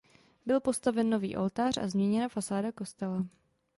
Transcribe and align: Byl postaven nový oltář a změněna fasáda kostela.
Byl 0.45 0.59
postaven 0.59 1.09
nový 1.09 1.35
oltář 1.37 1.77
a 1.77 1.87
změněna 1.87 2.29
fasáda 2.29 2.71
kostela. 2.71 3.25